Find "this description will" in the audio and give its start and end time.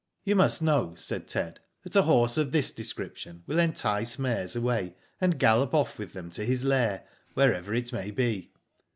2.51-3.59